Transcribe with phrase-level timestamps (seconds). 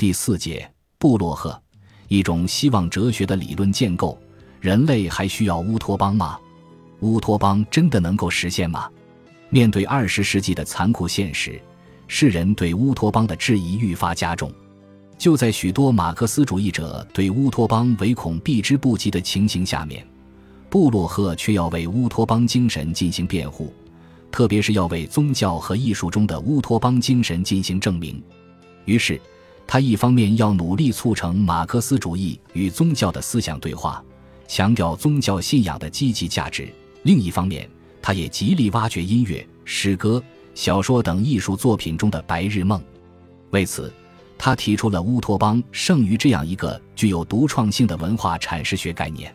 [0.00, 1.62] 第四节，布洛赫，
[2.08, 4.18] 一种希望哲学的理论建构。
[4.58, 6.38] 人类还需要乌托邦吗？
[7.00, 8.88] 乌托邦真的能够实现吗？
[9.50, 11.60] 面对二十世纪的残酷现实，
[12.08, 14.50] 世人对乌托邦的质疑愈发加重。
[15.18, 20.02] 就在许多马克思主义者对乌托邦唯恐避之不及的情形下面，
[20.70, 23.70] 布洛赫却要为乌托邦精神进行辩护，
[24.32, 28.18] 特别是要为宗教和艺术中的乌托邦精神进行证明。
[28.86, 29.20] 于是，
[29.72, 34.04] 他一方面要努力促成马克思主义与宗教的思想对话。
[34.48, 36.68] 强调宗教信仰的积极价值。
[37.04, 37.70] 另一方面，
[38.02, 40.20] 他也极力挖掘音乐、诗歌、
[40.56, 42.82] 小说等艺术作品中的白日梦。
[43.50, 43.92] 为此，
[44.36, 49.32] 他提出了乌托邦剩余这样一个具有独创性的文化阐释学概念。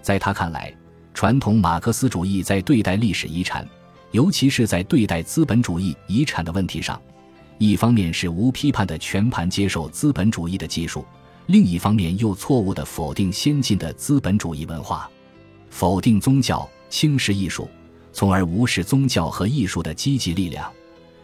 [0.00, 0.74] 在他看来，
[1.12, 3.68] 传统马克思主义在对待历史遗产，
[4.12, 6.98] 尤其是在对待资本主义遗产的问题上，
[7.58, 11.04] 一方面是无批判的全盘接受资本主义的技术。
[11.46, 15.08] 另一方面，又错误的否定先进的资本主义文化，
[15.70, 17.68] 否定宗教，轻视艺术，
[18.12, 20.70] 从而无视宗教和艺术的积极力量。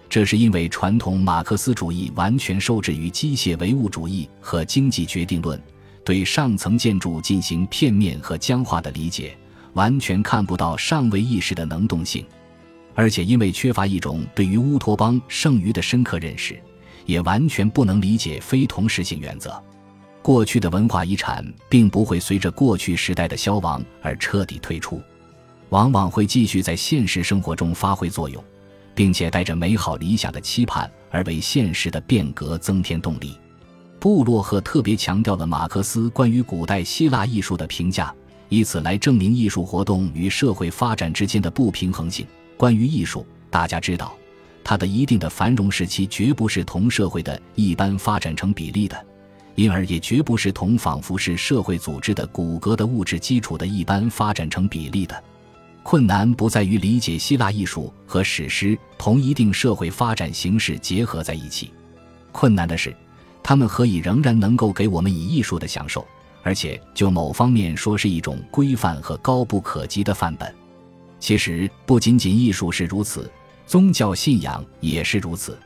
[0.09, 5.61] 这是因为传统马克思主义完全受制于机械唯物主义和经济决定论，
[6.05, 9.37] 对上层建筑进行片面和僵化的理解，
[9.73, 12.25] 完全看不到上位意识的能动性，
[12.95, 16.61] 而且因为缺乏一种对于乌托邦剩余的深刻认识，
[17.07, 19.63] 也完全不能理解非同时性原则。
[20.21, 25.01] 过去的文化遗产并不会随着过去时代的消亡而彻底退出，
[25.71, 28.43] 往往会继续在现实生活中发挥作用，
[28.95, 33.37] 并且带着美好理想的期盼而为现实的变革增添动力。
[33.99, 38.15] 布洛赫特别强调了马克思关于古代希腊艺术的评价，
[38.49, 42.27] 以此来证明艺术活动与社会发展之间的不平衡性。
[42.63, 44.17] 关于艺术，大家知道，
[44.63, 49.05] 它的一定的繁荣时期绝不是同社会的一般发展成比例的。
[49.57, 55.25] 因而也绝不是同仿佛是社会组织的骨骼的物质基础的一般发展成比例的。
[55.83, 61.73] 困难不在于理解希腊艺术和史诗同一定社会发展形式结合在一起，
[62.31, 62.95] 困难的是，
[63.43, 66.07] 他们何以仍然能够给我们以艺术的享受，
[66.45, 70.55] 而且就某方面说是一种规范和高不可及的范本。
[71.23, 73.31] 其实不仅仅艺术是如此，
[73.65, 75.57] 宗教信仰也是如此。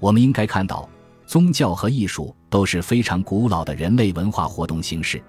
[0.00, 0.86] 我们应该看到。
[1.24, 5.22] 宗教和艺术都是非常古老的人类文化活动形式，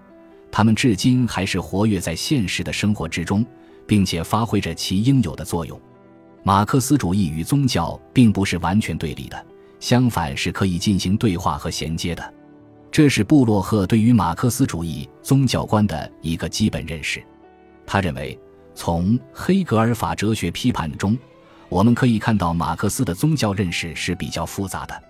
[0.49, 3.45] 它们至今还是活跃在现实的生活之中，
[3.85, 5.79] 并且发挥着其应有的作用。
[6.41, 9.45] 马克思主义与宗教并不是完全对立的，
[9.81, 12.33] 相反是可以进行对话和衔接的。
[12.89, 17.21] 这是布洛赫对于马克思主义宗教观的一个基本认识。
[17.85, 18.39] 他认为，
[18.79, 21.17] 从黑格尔法哲学批判中，
[21.67, 25.03] 我们可以看到马克思的宗教认识是比较复杂的。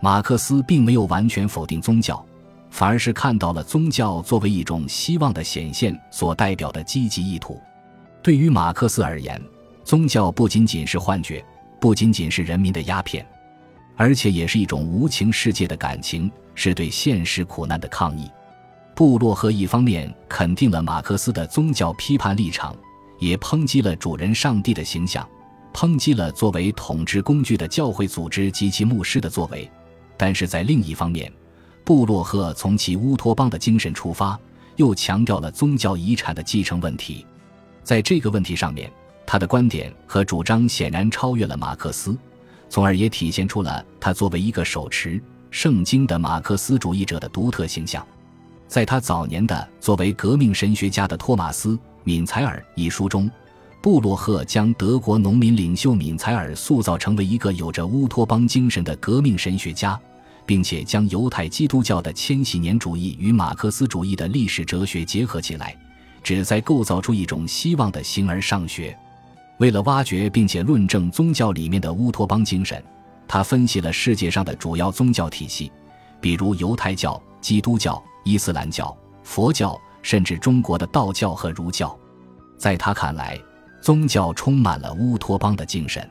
[0.00, 2.24] 马克思并没有完全否定宗教，
[2.70, 7.60] 反而是看到了宗教作为一种希望的显现所代表的积极意图。
[8.22, 9.42] 对于马克思而言，
[9.82, 11.44] 宗教不仅仅是幻觉，
[11.80, 13.26] 不仅仅是人民的鸦片，
[13.96, 18.30] 而且也是一种无情世界的感情，是对现实苦难的抗议。
[18.94, 22.72] 布洛赫一方面肯定了马克思的宗教批判立场，
[23.18, 25.28] 也抨击了主人上帝的形象，
[25.72, 29.70] 抨击了作为统治工具的教会组织及其牧师的作为。
[30.16, 31.32] 但是在另一方面，
[31.84, 34.38] 布洛赫从其乌托邦的精神出发，
[34.76, 37.24] 又强调了宗教遗产的继承问题。
[37.82, 38.90] 在这个问题上面，
[39.26, 42.16] 他的观点和主张显然超越了马克思，
[42.68, 48.06] 从而也体现出了他作为一个手持圣经的马克思主义者的独特形象。
[48.66, 51.70] 在他早年的作为革命神学家的托马斯·
[52.08, 53.30] 敏采尔一书中，
[53.82, 60.00] 布洛赫将德国农民领袖敏采尔塑造成为一个有着乌托邦精神的革命神学家。
[60.46, 65.76] 并且将犹太基督教的千禧年主义与马克思主义的历史哲学结合起来，
[66.22, 68.96] 旨在构造出一种希望的形而上学。
[69.58, 72.82] 为了挖掘并且论证宗教里面的乌托邦精神，
[73.28, 75.70] 他分析了世界上的主要宗教体系，
[76.22, 81.94] 比如犹太教、基督教、伊斯兰教、佛教，甚至中国的道教和儒教。
[82.58, 83.40] 在他看来，
[83.80, 86.06] 宗教充满了乌托邦的精神，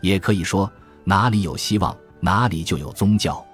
[0.00, 0.70] 也可以说，
[1.04, 3.44] 哪里有希望，哪里就有宗教。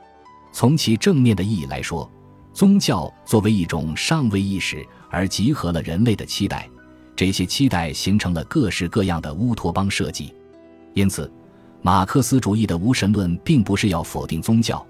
[0.53, 2.11] 从其正面的意义来说，
[2.53, 6.69] 宗教作为一种上位意识而集合了人类的期待，
[7.17, 10.33] 这些期待形成了各式各样的乌托邦设计。
[10.95, 11.31] 因此，
[11.83, 14.85] 马克思主义的无神论并不是要否定宗教，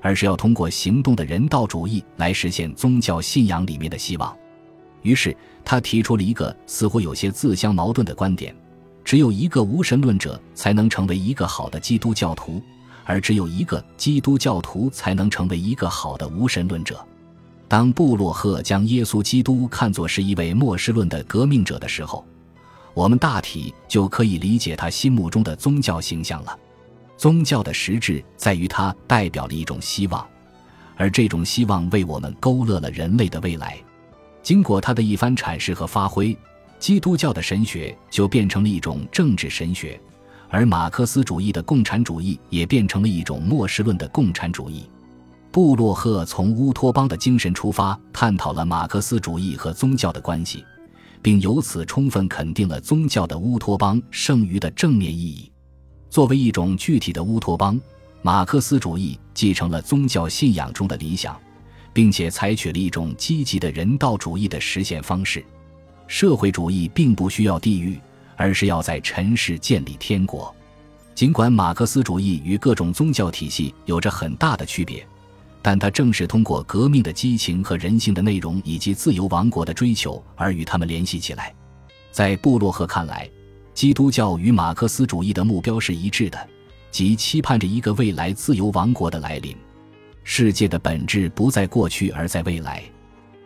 [0.00, 4.36] 而是要通过行动的人道主义来实现宗教信仰里面的希望。
[5.02, 8.54] 于是，他提出了一个似乎有些自相矛盾的观点：
[9.04, 12.62] 只有一个无神论者才能成为一个好的基督教徒。
[13.06, 17.04] 而只有一个基督教徒才能成为一个好的无神论者。
[17.66, 22.24] 当布洛赫将耶稣基督看作是一位末世论的革命者的时候，
[22.94, 26.56] 我们大体就可以理解他心目中的宗教形象了。
[27.16, 30.24] 宗教的实质在于它代表了一种希望，
[30.96, 33.76] 而这种希望为我们勾勒了人类的未来。
[34.42, 36.36] 经过他的一番阐释和发挥，
[36.78, 40.00] 基督教的神学就变成了一种政治神学，
[40.48, 44.88] 而马克思主义的共产主义也变成了一种末世论的共产主义。
[45.52, 50.64] 布洛赫从乌托邦的精神出发，探讨了马克思主义和宗教的关系，
[51.20, 55.50] 并由此充分肯定了宗教的乌托邦剩余的正面意义。
[56.08, 57.80] 作为一种具体的乌托邦，
[58.22, 61.36] 马克思主义继承了宗教信仰中的理想，
[61.92, 65.44] 并且采取了一种积极的人道主义的实现方式。
[66.06, 67.98] 社会主义并不需要地狱，
[68.36, 70.54] 而是要在尘世建立天国。
[71.14, 75.06] 尽管马克思主义与各种宗教体系有着很大的区别，
[75.62, 81.54] 但它正是通过革命的激情和人性的内容以及自由王国的追求而与他们联系起来。
[82.10, 83.28] 在布洛赫看来。
[83.72, 86.48] 基督教与马克思主义的目标是一致的，
[86.90, 89.56] 即期盼着一个未来自由王国的来临。
[90.22, 92.82] 世界的本质不在过去，而在未来。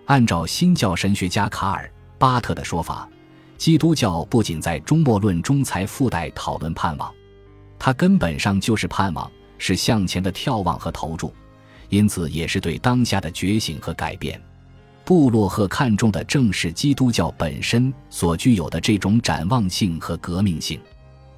[0.06, 1.86] 按照新教神学家卡尔·
[2.18, 3.08] 巴特的说法，
[3.56, 7.12] 基督教不仅在终末论中才附带讨论盼望，
[7.78, 11.32] 它根本上就是盼望，是向前的眺望和投注，
[11.88, 14.40] 因此也是对当下的觉醒和改变。
[15.04, 20.80] 布洛赫看重的正是基督教本身所具有的这种展望性和革命性。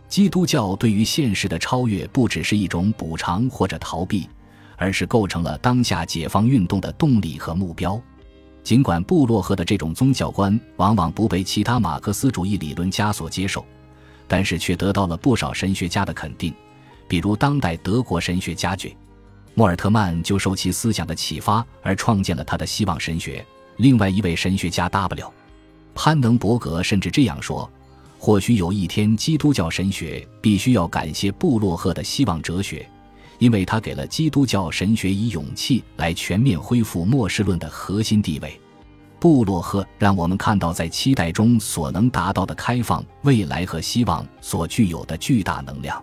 [0.08, 4.28] 基督教对于现实的超越，不只是一种补偿或者逃避，
[4.76, 8.00] 而是构成了当下解放运动的动力和目标。
[8.62, 13.64] 尽管布洛赫的这种宗教观往往不被其他马克思主义理论家所接受，
[14.26, 16.52] 但是却得到了不少神学家的肯定。
[17.08, 18.93] 比如，当代德国神学家爵
[19.55, 23.44] 莫尔特曼就受其思想的启发而创建了他的希望神学。
[23.76, 25.32] 另外一位神学家 W.
[25.94, 27.70] 潘能伯格甚至这样说
[28.19, 32.87] ：“或许有一天，基督教神学必须要感谢布洛赫的希望哲学，
[33.38, 38.60] 因为他给了基督教神学以勇气来全面恢复末世论的核心地位。
[39.18, 46.02] 布洛赫让我们看到，在期待中所能达到的开放未来和希望所具有的巨大能量。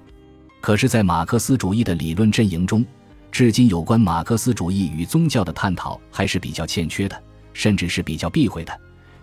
[0.62, 2.86] 可是，在马克思主义的理论阵营中，
[3.32, 7.22] 至今有关马克思主义与宗教的探讨还是比较欠缺的。”
[7.56, 8.76] 甚至是比较避讳的，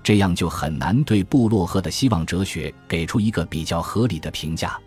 [0.04, 4.78] 这样就很难对布洛赫的希望哲学给出一个比较合理的评价，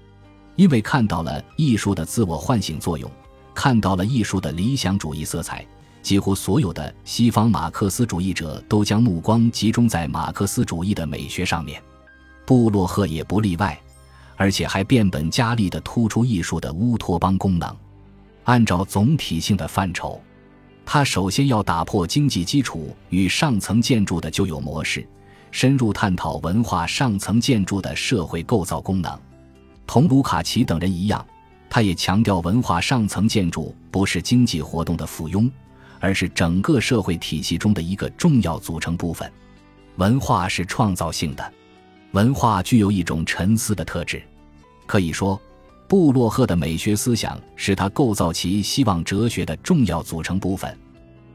[0.55, 3.09] 因为看到了艺术的自我唤醒作用，
[3.53, 5.65] 看到了艺术的理想主义色彩，
[6.01, 11.81] 几乎所有的西方马克思主义者都将目光集中在马克思主义的美学上面，
[12.45, 13.79] 布洛赫也不例外，
[14.35, 17.75] 而且还变本加厉地突出艺术的乌托邦功能，
[18.43, 20.21] 按照总体性的范畴。
[20.85, 25.07] 他首先要打破经济基础与上层建筑的旧有模式，
[25.49, 29.17] 深入探讨文化上层建筑的社会构造功能。
[29.85, 31.25] 同卢卡奇等人一样，
[31.69, 35.49] 他也强调文化上层建筑不是经济活动的附庸，
[35.99, 39.31] 而是整个社会体系中的一个重要组成部分。
[39.97, 41.53] 文化是创造性的，
[42.11, 44.21] 文化具有一种沉思的特质。
[44.85, 45.39] 可以说。
[45.85, 50.75] 布洛赫的美学思想是他构造其希望哲学的重要组成部分。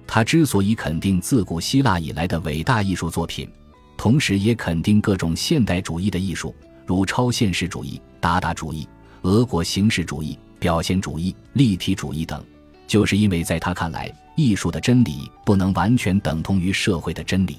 [0.05, 3.49] 他之所以肯定自古希腊以来的伟大艺术作品，
[3.96, 6.53] 同时也肯定各种现代主义的艺术，
[6.89, 8.89] 如超现实主义、达达主义、
[9.21, 12.43] 俄国形式主义、表现主义、立体主义等，
[12.87, 17.59] 就是因为在他看来，艺术的真理不能完全等同于社会的真理。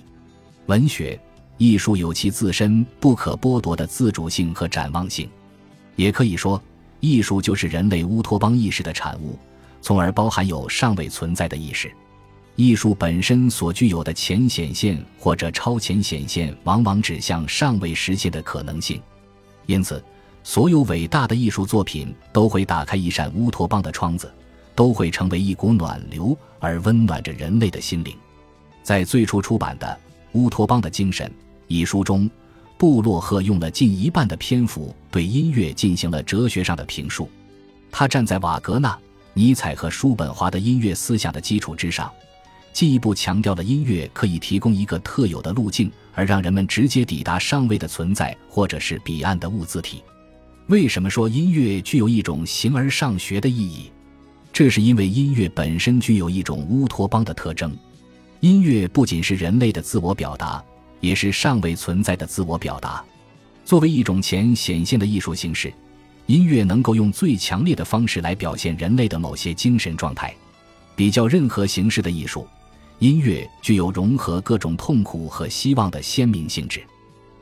[0.66, 1.20] 文学
[1.60, 5.30] 艺术有其自身不可剥夺的自主性和展望性，
[5.96, 6.60] 也可以说。
[7.02, 9.40] 艺术就是人类乌托邦意识的产物，
[9.80, 11.90] 从而包含有尚未存在的意识。
[12.58, 19.02] 艺术本身所具有的浅显现或者超前显现，往往指向尚未实现的可能性。
[19.70, 20.04] 因此，
[20.44, 24.34] 所有伟大的艺术作品都会打开一扇乌托邦的窗子，
[24.74, 28.16] 都会成为一股暖流，而温暖着人类的心灵。
[28.82, 29.86] 在最初出版的
[30.40, 31.28] 《乌托邦的精神》
[31.68, 32.28] 一书中。
[32.80, 37.30] 布洛赫用了近一半的篇幅对音乐进行了哲学上的评述，
[37.92, 38.98] 他站在瓦格纳、
[39.34, 42.10] 尼采和叔本华的音乐思想的基础之上，
[42.72, 50.04] 进一步强调了音乐可以提供一个特有的路径，而让人们直接抵达尚未的存在或者是彼岸的物自体。
[50.68, 53.92] 为什么说音乐具有一种形而上学的意义？
[54.52, 57.76] 这是因为音乐本身具有一种乌托邦的特征。
[58.40, 60.64] 音乐不仅是人类的自我表达。
[61.02, 63.02] 也是尚未存在的自我表达。
[63.64, 65.74] 作为一种前显现的艺术形式，
[66.26, 70.36] 音乐能够用最强烈的方式来表现人类的某些精神状态。
[70.96, 72.46] 比较任何形式的艺术，
[73.00, 76.84] 音乐具有融合各种痛苦和希望的鲜明性质。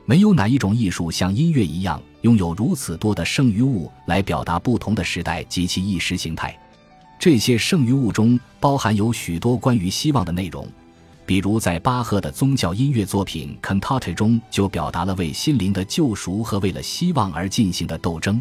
[0.04, 6.56] 没有哪一种艺术像音乐一样拥有如此多的剩余物来表达不同的时代及其意识形态。
[7.18, 10.66] 这些剩余物中包含有许多关于希望的内容。
[11.26, 18.40] 比如，在巴赫的宗教音乐作品《Cantate》中，就表达了为心灵的救赎和为了希望而进行的斗争。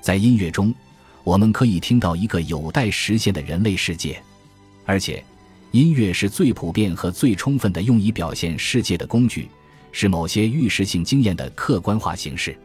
[0.00, 0.74] 在音乐中，
[1.22, 4.22] 我们可以听到一个有待实现的人类世界，
[4.86, 5.22] 而且，
[5.74, 9.48] 音乐是最普遍和最充分的用以表现世界的工具，
[9.90, 12.56] 是某些预示性经验的客观化形式。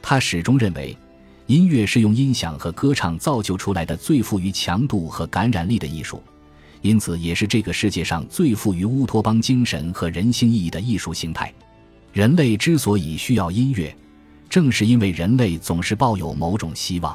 [0.00, 0.96] 他始终认为，
[1.44, 6.22] 音乐是用音响和歌唱造就出来的最富于强度和感染力的艺术。
[6.80, 11.52] 因此，也是这个世界上最富于乌托邦精神和人性意义的艺术形态。
[12.10, 13.94] 人类之所以需要音乐，
[14.48, 17.14] 正是因为人类总是抱有某种希望。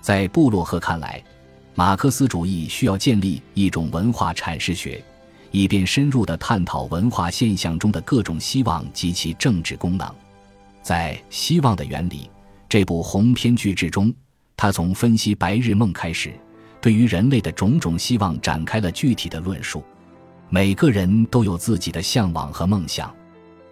[0.00, 1.22] 在布洛赫看来，
[1.76, 5.02] 马克思主义需要建立一种文化阐释学，
[5.50, 10.08] 以便深入地探讨文化现象中的各种希望及其政治功能。
[10.82, 12.18] 在《希望的原理》
[12.68, 14.14] 这部鸿篇巨制中，
[14.56, 16.32] 他从分析白日梦开始。
[16.80, 19.82] 对于人类的种种希望展开了具体的论述。
[20.50, 23.10] 每个人都有自己的向往和梦想，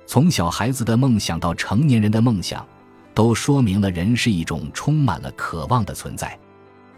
[0.06, 2.66] 从小孩子的梦想到成年人的梦想，
[3.12, 6.36] 都说明了人是一种充满了渴望的存在。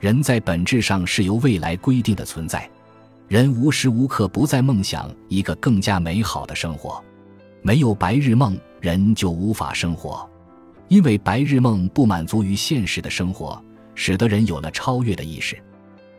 [0.01, 2.69] 人在本质上是由未来规定的存在，
[3.29, 7.03] 人无时无刻不在梦想一个更加美好的生活。
[7.63, 10.29] 没有白日梦，人就无法生活，
[10.89, 13.59] 因为白日梦不满足于现实的生活，
[13.95, 15.57] 使得人有了超越的意识。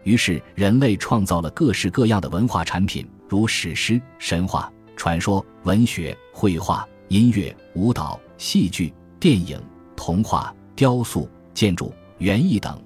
[0.04, 9.62] 于是，人类创造了各式各样的文化产品，如史诗、神话、传说、文学、绘画、音乐、舞蹈、戏剧、电影、
[9.96, 12.80] 童话、雕塑、建筑、园艺等，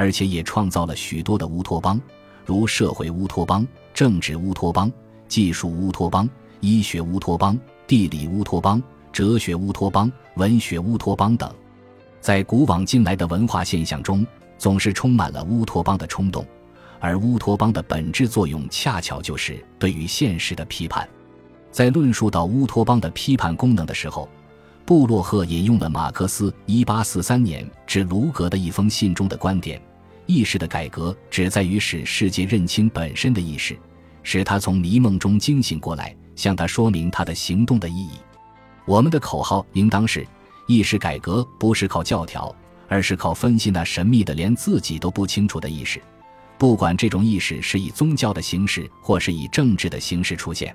[0.00, 2.00] 而且也创造了许多的乌托邦，
[2.46, 4.90] 如社会乌托邦、政治乌托邦、
[5.28, 6.26] 技术乌托邦、
[6.60, 7.54] 医学乌托邦、
[7.86, 11.54] 地理乌托邦、哲学乌托邦、文学乌托邦等。
[12.18, 14.26] 在古往今来的文化现象中，
[14.56, 16.46] 总是充满了乌托邦的冲动。
[16.98, 21.06] 而乌托邦的本质作用，恰巧就是对于现实的批判。
[21.70, 24.26] 在论述到乌托邦的批判功能的时候，
[24.86, 29.80] 布洛赫引用了马克思1843年致卢格的一封信中的观点：
[30.30, 33.76] 意识的改革只在于使世界认清本身的意识，
[34.22, 38.12] 使他从迷梦中惊醒过来，向他说明他的行动的意义。
[38.86, 40.24] 我们的口号应当是：
[40.68, 42.54] 意识改革不是靠教条，
[42.86, 46.00] 而是靠分析那神秘的连自己都不清楚的意识。
[46.56, 50.72] 不管这种意识是以宗教的形式，或是以政治的形式出现，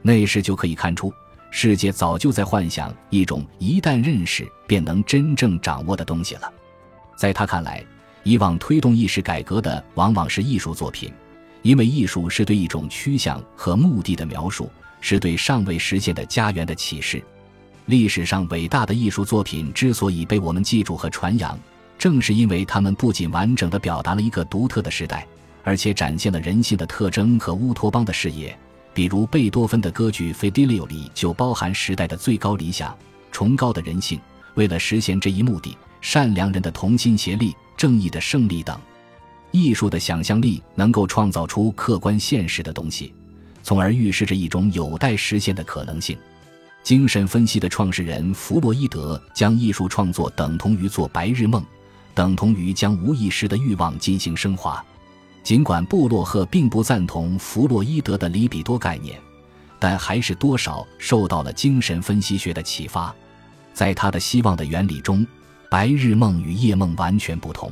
[0.00, 1.12] 那时就可以看出，
[1.50, 6.50] 世界早就在幻想一种一旦认识便能真正掌握的东西了。
[7.14, 7.84] 在他看来，
[8.26, 11.12] 以往推动意识改革的往往是艺术作品，
[11.62, 14.68] 因为艺术是对一种趋向和目的的描述，
[15.00, 17.22] 是对尚未实现的家园的启示。
[17.84, 21.56] 历史上伟大的艺术作品之所以被我们记住和传扬。
[21.96, 25.24] 正是因为他们不仅完整的表达了一个独特的时代，
[25.62, 28.58] 而且展现了人性的特征和乌托邦的视野。
[28.92, 32.92] 比如贝多芬的歌剧《费迪利奥》里就包含时代的最高理想、
[33.30, 34.18] 崇高的人性。
[34.54, 38.78] 为了实现这一目的，善良人的同心协力、正义的胜利等。
[39.50, 43.12] 艺术的想象力能够创造出客观现实的东西，
[43.62, 46.16] 从而预示着一种有待实现的可能性。
[46.82, 51.64] 精神分析的创始人弗洛伊德将艺术创作等同于做白日梦。
[52.14, 54.82] 等同于将无意识的欲望进行升华。
[55.42, 59.20] 尽管布洛赫并不赞同弗洛伊德的里比多概念，
[59.78, 63.14] 但还是多少受到了精神分析学的启发。
[63.74, 65.26] 在他的希望的原理中，
[65.70, 67.70] 白日梦与夜梦完全不同。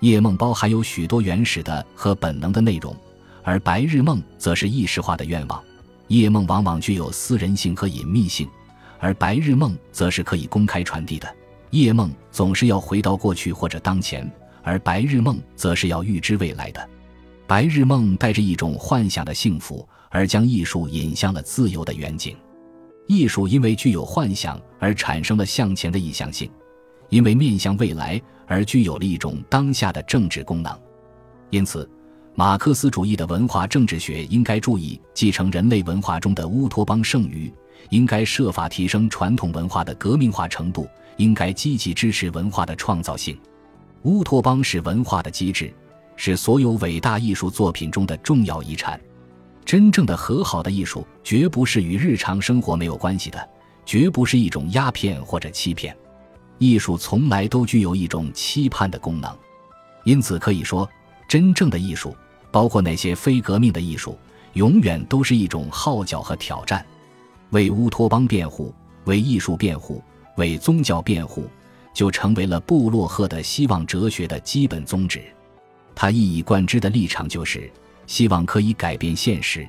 [0.00, 2.94] 夜梦包含有许多原始的和本能的内容，
[3.42, 5.62] 而白日梦则是意识化的愿望。
[6.08, 8.46] 夜梦往往具有私人性和隐秘性，
[8.98, 11.34] 而白日梦则是可以公开传递的。
[11.70, 14.30] 夜梦总是要回到过去或者当前，
[14.62, 16.88] 而白日梦则是要预知未来的。
[17.46, 22.36] 白日梦带着一种幻想的幸福，而将艺术引向了自由的远景。
[23.06, 26.50] 艺术因为具有幻想而产生了向前的意向性，
[27.14, 30.76] 因为面向未来而具有了一种当下的政治功能。
[31.50, 31.88] 因此，
[32.34, 37.54] 马克思主义的文化政治学应该注意继承人类文化中的乌托邦剩余，
[37.90, 40.88] 应该设法提升传统文化的革命化程度。
[41.16, 43.38] 应该积极支持文化的创造性。
[44.02, 45.72] 乌托邦是文化的机制，
[46.16, 49.00] 是所有伟大艺术作品中的重要遗产。
[49.64, 53.48] 真正的和好的艺术，绝不是与日常生活没有关系的，
[53.86, 55.96] 绝不是一种鸦片或者欺骗。
[56.58, 59.36] 艺术从来都具有一种期盼的功能，
[60.04, 60.88] 因此可以说，
[61.28, 62.16] 真正的艺术，
[62.50, 64.18] 包括那些非革命的艺术，
[64.52, 66.84] 永远都是一种号角和挑战。
[67.50, 70.02] 为乌托邦辩护，为艺术辩护，
[70.36, 71.48] 为宗教辩护，
[71.92, 75.22] 就成为了布洛赫的希望哲学的基本宗旨。
[75.94, 77.70] 他一以贯之的立场就是
[78.06, 79.68] 希望可以改变现实。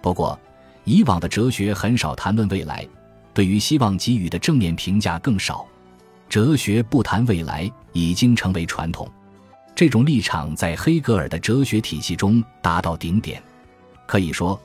[0.00, 0.38] 不过，
[0.84, 2.86] 以往的哲学很少谈论未来，
[3.32, 5.64] 对于希望给予的正面评价更少。
[6.32, 9.06] 哲学不谈未来已经成为传统，
[9.74, 13.42] 这种立场在黑格尔的哲学体系中达到顶点。
[14.06, 14.58] 可以说，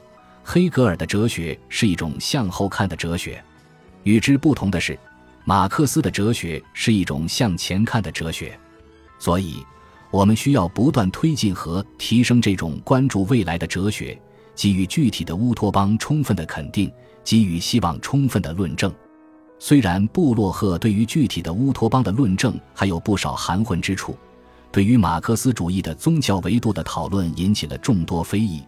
[0.46, 3.44] 黑格尔的哲学是一种向后看的哲学。
[4.04, 4.98] 与之不同的是，
[5.44, 8.58] 马克思的哲学是一种向前看的哲学。
[9.20, 9.58] 所以，
[10.10, 14.18] 我们需要不断推进和提升这种关注未来的哲学，
[14.56, 16.90] 给予具体的乌托邦充分的肯定，
[17.26, 18.90] 给予希望充分的论证。
[19.60, 24.16] 虽然布洛赫对于具体的乌托邦的论证还有不少含混之处，
[24.72, 28.64] 对于马克思主义的宗教维度的讨论引起了众多非议，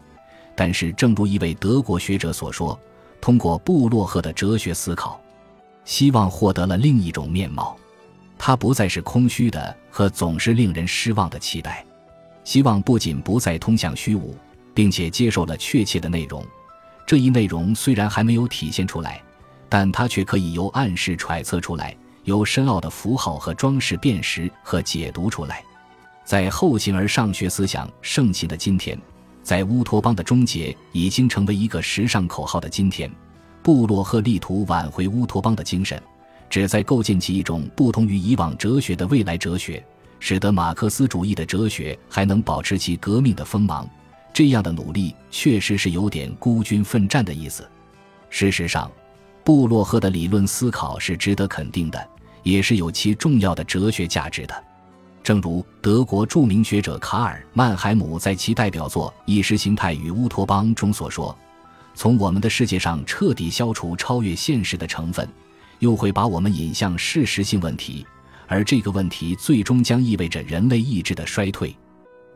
[0.56, 2.78] 但是，正如一位德国学者所说，
[3.22, 5.22] 通过布洛赫的哲学思考，
[5.86, 7.78] 希望获得了另一种面貌，
[8.38, 11.86] 它不再是空虚的和总是令人失望的期待，
[12.44, 14.36] 希望不仅不再通向虚无，
[14.74, 16.44] 并且接受了确切的内容，
[17.06, 19.22] 这一内容虽然还没有体现出来。
[19.70, 25.64] 但它却可以由暗示揣测出来，由深奥的符号和装饰辨识和解读出来。
[26.26, 29.00] 在后形而上学思想盛行的今天，
[29.44, 33.12] 在乌托邦的终结已经成为一个时尚口号的今天，
[33.64, 36.02] 布洛赫力图挽回乌托邦的精神，
[36.50, 39.84] 旨在构建起一种不同于以往哲学的未来哲学，
[40.20, 43.88] 使得马克思主义的哲学还能保持其革命的锋芒。
[44.34, 47.68] 这样的努力确实是有点孤军奋战的意思。
[48.30, 48.90] 事实上。
[49.50, 52.08] 布洛赫的理论思考是值得肯定的，
[52.44, 54.54] 也是有其重要的哲学价值的。
[55.24, 61.36] 正如德国著名学者卡尔·曼海姆在其代表作《意识形态与乌托邦》中所说
[61.98, 65.28] ：“从我们的世界上彻底消除超越现实的成分，
[65.80, 68.06] 又会把我们引向事实性问题，
[68.46, 71.76] 而这个问题最终将意味着人类意志的衰退。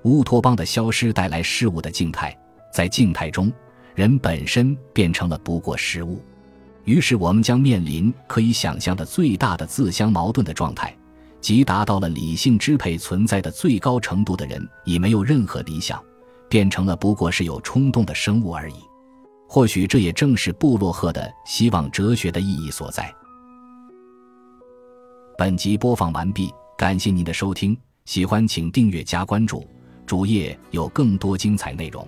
[0.01, 2.35] 乌托邦的消失带来事物的静态，
[2.73, 3.53] 在静态中，
[3.93, 6.19] 人本身变成了不过事物。”
[6.85, 10.93] 于是，我们将面临可以想象的最大的自相矛盾的状态，
[11.39, 16.01] 即达到了理性支配存在的最高程度的人已没有任何理想，
[16.49, 18.75] 变成了不过是有冲动的生物而已。
[19.47, 23.13] 或许这也正是布洛赫的希望哲学的意义所在。
[25.37, 29.65] 本集播放完毕，感谢您的收听，喜欢请订阅加关注，
[30.05, 32.07] 主页有更多精彩内容。